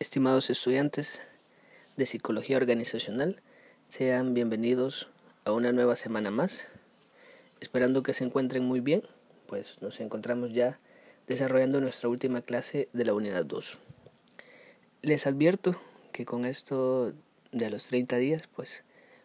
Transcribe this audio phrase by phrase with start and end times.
[0.00, 1.20] Estimados estudiantes
[1.98, 3.42] de Psicología Organizacional,
[3.88, 5.10] sean bienvenidos
[5.44, 6.68] a una nueva semana más.
[7.60, 9.02] Esperando que se encuentren muy bien,
[9.46, 10.80] pues nos encontramos ya
[11.26, 13.76] desarrollando nuestra última clase de la unidad 2.
[15.02, 15.78] Les advierto
[16.12, 17.12] que con esto
[17.52, 18.84] de los 30 días, pues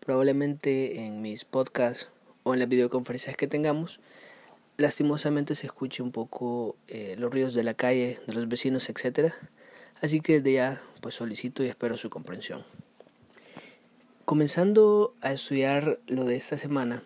[0.00, 2.08] probablemente en mis podcasts
[2.42, 4.00] o en las videoconferencias que tengamos,
[4.78, 9.36] lastimosamente se escuche un poco eh, los ruidos de la calle, de los vecinos, etcétera
[10.02, 12.64] Así que desde ya pues solicito y espero su comprensión.
[14.24, 17.02] Comenzando a estudiar lo de esta semana,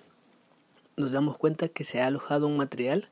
[0.97, 3.09] nos damos cuenta que se ha alojado un material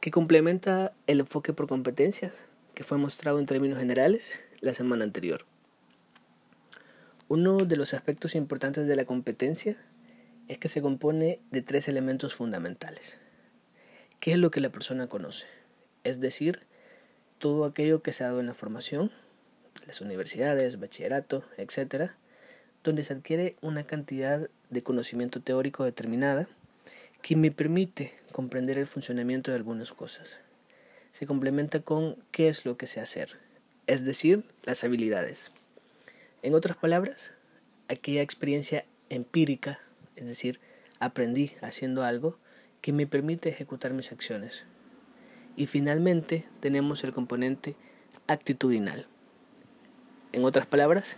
[0.00, 2.44] que complementa el enfoque por competencias
[2.74, 5.44] que fue mostrado en términos generales la semana anterior.
[7.28, 9.76] Uno de los aspectos importantes de la competencia
[10.48, 13.18] es que se compone de tres elementos fundamentales.
[14.20, 15.46] ¿Qué es lo que la persona conoce?
[16.04, 16.66] Es decir,
[17.42, 19.10] todo aquello que se ha dado en la formación,
[19.88, 22.12] las universidades, bachillerato, etc.,
[22.84, 26.46] donde se adquiere una cantidad de conocimiento teórico determinada
[27.20, 30.38] que me permite comprender el funcionamiento de algunas cosas.
[31.10, 33.40] Se complementa con qué es lo que sé hacer,
[33.88, 35.50] es decir, las habilidades.
[36.42, 37.32] En otras palabras,
[37.88, 39.80] aquella experiencia empírica,
[40.14, 40.60] es decir,
[41.00, 42.38] aprendí haciendo algo
[42.80, 44.64] que me permite ejecutar mis acciones.
[45.56, 47.76] Y finalmente tenemos el componente
[48.26, 49.06] actitudinal.
[50.32, 51.16] En otras palabras,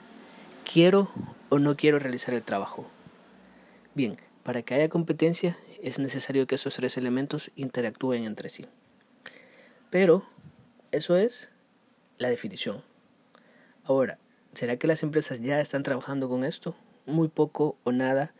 [0.71, 1.09] quiero
[1.51, 2.87] o no quiero realizar el trabajo.
[3.95, 8.67] Bien, para que haya competencia es necesario que esos tres elementos interactúen entre sí.
[9.91, 10.27] Pero
[10.91, 11.51] eso es
[12.19, 12.83] la definición.
[13.85, 14.19] Ahora,
[14.55, 16.75] ¿será que las empresas ya están trabajando con esto?
[17.07, 18.33] Muy poco o nada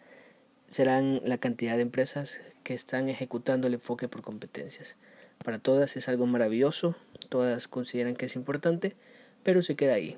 [0.69, 4.97] serán la cantidad de empresas que están ejecutando el enfoque por competencias.
[5.45, 6.97] Para todas es algo maravilloso,
[7.29, 8.97] todas consideran que es importante,
[9.43, 10.17] pero se queda ahí.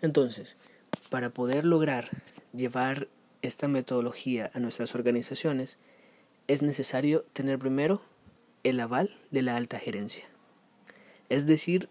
[0.00, 0.56] Entonces,
[1.10, 2.08] para poder lograr
[2.54, 3.06] llevar
[3.42, 5.76] esta metodología a nuestras organizaciones,
[6.48, 8.00] es necesario tener primero
[8.64, 10.24] el aval de la alta gerencia.
[11.28, 11.90] Es decir,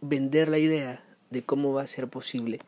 [0.00, 2.60] vender la idea de cómo va a ser posible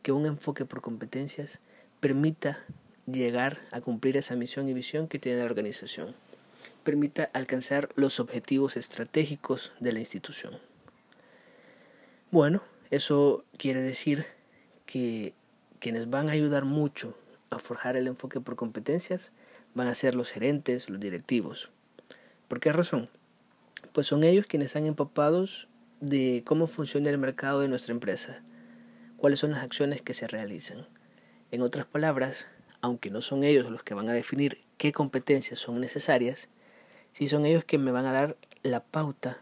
[0.00, 1.60] que un enfoque por competencias
[2.00, 2.64] permita
[3.06, 6.14] llegar a cumplir esa misión y visión que tiene la organización
[6.86, 10.60] permita alcanzar los objetivos estratégicos de la institución.
[12.30, 14.24] Bueno, eso quiere decir
[14.86, 15.34] que
[15.80, 17.18] quienes van a ayudar mucho
[17.50, 19.32] a forjar el enfoque por competencias
[19.74, 21.70] van a ser los gerentes, los directivos.
[22.46, 23.10] ¿Por qué razón?
[23.92, 25.66] Pues son ellos quienes están empapados
[26.00, 28.44] de cómo funciona el mercado de nuestra empresa,
[29.16, 30.86] cuáles son las acciones que se realizan.
[31.50, 32.46] En otras palabras,
[32.80, 36.48] aunque no son ellos los que van a definir qué competencias son necesarias,
[37.16, 39.38] si son ellos que me van a dar la pauta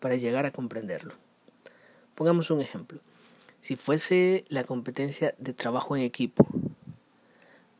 [0.00, 1.12] para llegar a comprenderlo.
[2.14, 3.00] Pongamos un ejemplo.
[3.60, 6.46] Si fuese la competencia de trabajo en equipo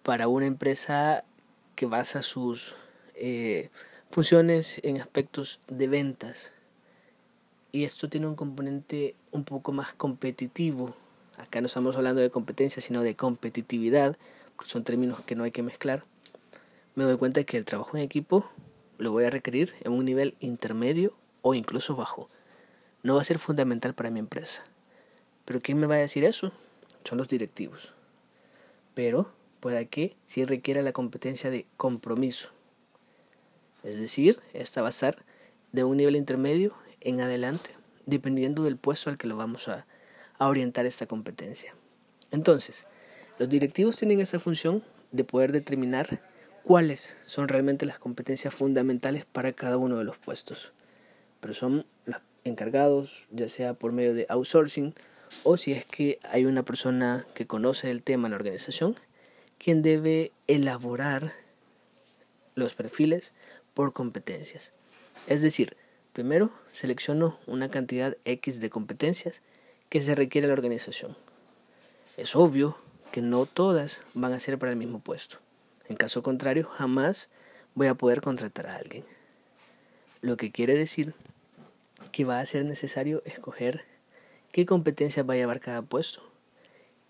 [0.02, 1.24] para una empresa
[1.76, 2.74] que basa sus
[3.14, 3.70] eh,
[4.10, 6.52] funciones en aspectos de ventas
[7.72, 10.94] y esto tiene un componente un poco más competitivo,
[11.38, 14.18] acá no estamos hablando de competencia sino de competitividad,
[14.66, 16.04] son términos que no hay que mezclar,
[16.96, 18.46] me doy cuenta que el trabajo en equipo
[18.98, 22.28] lo voy a requerir en un nivel intermedio o incluso bajo.
[23.02, 24.64] No va a ser fundamental para mi empresa.
[25.44, 26.52] Pero ¿quién me va a decir eso?
[27.04, 27.94] Son los directivos.
[28.94, 32.50] Pero puede que sí requiera la competencia de compromiso.
[33.84, 35.24] Es decir, esta va a estar
[35.72, 37.70] de un nivel intermedio en adelante,
[38.06, 39.86] dependiendo del puesto al que lo vamos a
[40.38, 41.74] orientar esta competencia.
[42.30, 42.86] Entonces,
[43.38, 44.82] los directivos tienen esa función
[45.12, 46.20] de poder determinar
[46.68, 50.74] cuáles son realmente las competencias fundamentales para cada uno de los puestos.
[51.40, 54.92] Pero son los encargados, ya sea por medio de outsourcing
[55.44, 58.96] o si es que hay una persona que conoce el tema en la organización,
[59.56, 61.32] quien debe elaborar
[62.54, 63.32] los perfiles
[63.72, 64.72] por competencias.
[65.26, 65.74] Es decir,
[66.12, 69.40] primero selecciono una cantidad X de competencias
[69.88, 71.16] que se requiere a la organización.
[72.18, 72.76] Es obvio
[73.10, 75.38] que no todas van a ser para el mismo puesto.
[75.88, 77.28] En caso contrario, jamás
[77.74, 79.04] voy a poder contratar a alguien.
[80.20, 81.14] Lo que quiere decir
[82.12, 83.84] que va a ser necesario escoger
[84.52, 86.22] qué competencias va a llevar cada puesto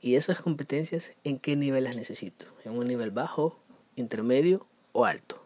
[0.00, 3.58] y esas competencias en qué nivel las necesito, en un nivel bajo,
[3.96, 5.44] intermedio o alto,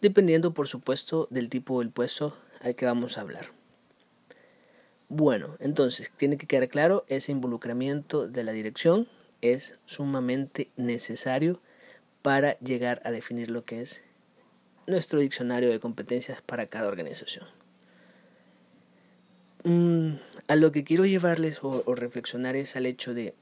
[0.00, 3.50] dependiendo por supuesto del tipo del puesto al que vamos a hablar.
[5.08, 9.08] Bueno, entonces tiene que quedar claro, ese involucramiento de la dirección
[9.42, 11.60] es sumamente necesario
[12.24, 14.02] para llegar a definir lo que es
[14.86, 17.46] nuestro diccionario de competencias para cada organización.
[19.64, 20.14] mm,
[20.48, 23.34] a lo que quiero llevarles o, o reflexionar es al hecho de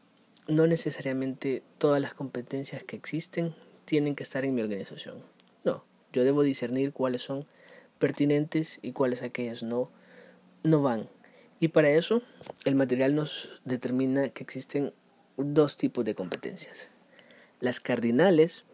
[0.48, 5.22] no necesariamente todas las competencias que existen tienen que estar en mi organización.
[5.62, 7.46] No, yo debo discernir cuáles son
[8.00, 9.92] pertinentes y cuáles aquellas no,
[10.64, 11.08] no van.
[11.60, 12.20] Y para eso
[12.64, 14.92] el material nos determina que existen
[15.36, 16.88] dos tipos de competencias.
[17.60, 18.64] Las cardinales,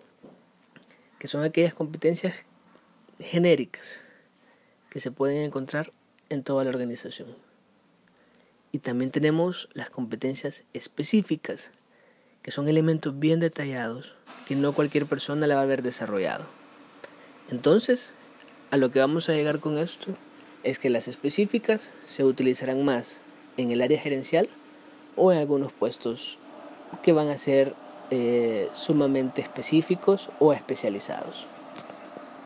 [1.18, 2.44] que son aquellas competencias
[3.18, 4.00] genéricas
[4.90, 5.92] que se pueden encontrar
[6.28, 7.28] en toda la organización.
[8.72, 11.70] Y también tenemos las competencias específicas,
[12.42, 14.14] que son elementos bien detallados
[14.46, 16.44] que no cualquier persona la va a haber desarrollado.
[17.50, 18.12] Entonces,
[18.70, 20.14] a lo que vamos a llegar con esto
[20.62, 23.20] es que las específicas se utilizarán más
[23.56, 24.48] en el área gerencial
[25.16, 26.38] o en algunos puestos
[27.02, 27.74] que van a ser
[28.10, 31.46] eh, sumamente específicos o especializados.